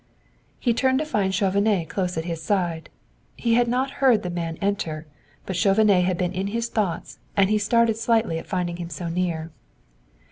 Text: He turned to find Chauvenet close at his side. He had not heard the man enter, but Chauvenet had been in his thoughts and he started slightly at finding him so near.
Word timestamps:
He 0.59 0.73
turned 0.73 0.97
to 0.97 1.05
find 1.05 1.31
Chauvenet 1.31 1.87
close 1.87 2.17
at 2.17 2.25
his 2.25 2.41
side. 2.41 2.89
He 3.35 3.53
had 3.53 3.67
not 3.67 3.91
heard 4.01 4.23
the 4.23 4.31
man 4.31 4.57
enter, 4.59 5.05
but 5.45 5.55
Chauvenet 5.55 6.05
had 6.05 6.17
been 6.17 6.33
in 6.33 6.47
his 6.47 6.69
thoughts 6.69 7.19
and 7.37 7.51
he 7.51 7.59
started 7.59 7.97
slightly 7.97 8.39
at 8.39 8.47
finding 8.47 8.77
him 8.77 8.89
so 8.89 9.09
near. 9.09 9.51